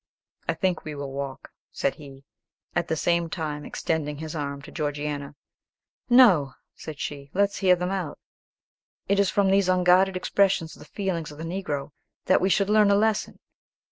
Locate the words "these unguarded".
9.51-10.17